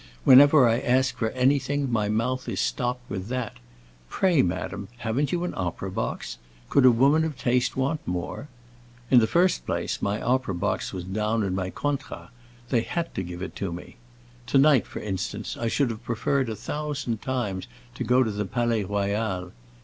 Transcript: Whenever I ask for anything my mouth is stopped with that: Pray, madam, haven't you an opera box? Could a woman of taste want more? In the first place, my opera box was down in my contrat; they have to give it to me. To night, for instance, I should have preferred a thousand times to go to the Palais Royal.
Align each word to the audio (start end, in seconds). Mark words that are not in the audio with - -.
Whenever 0.23 0.67
I 0.67 0.79
ask 0.79 1.15
for 1.15 1.29
anything 1.29 1.91
my 1.91 2.09
mouth 2.09 2.49
is 2.49 2.59
stopped 2.59 3.07
with 3.07 3.27
that: 3.27 3.57
Pray, 4.09 4.41
madam, 4.41 4.87
haven't 4.97 5.31
you 5.31 5.43
an 5.43 5.53
opera 5.55 5.91
box? 5.91 6.39
Could 6.69 6.87
a 6.87 6.91
woman 6.91 7.23
of 7.23 7.37
taste 7.37 7.77
want 7.77 8.01
more? 8.07 8.47
In 9.11 9.19
the 9.19 9.27
first 9.27 9.63
place, 9.63 10.01
my 10.01 10.19
opera 10.19 10.55
box 10.55 10.91
was 10.91 11.03
down 11.03 11.43
in 11.43 11.53
my 11.53 11.69
contrat; 11.69 12.31
they 12.69 12.81
have 12.81 13.13
to 13.13 13.21
give 13.21 13.43
it 13.43 13.55
to 13.57 13.71
me. 13.71 13.97
To 14.47 14.57
night, 14.57 14.87
for 14.87 14.97
instance, 15.01 15.55
I 15.55 15.67
should 15.67 15.91
have 15.91 16.03
preferred 16.03 16.49
a 16.49 16.55
thousand 16.55 17.21
times 17.21 17.67
to 17.93 18.03
go 18.03 18.23
to 18.23 18.31
the 18.31 18.45
Palais 18.45 18.85
Royal. 18.85 19.51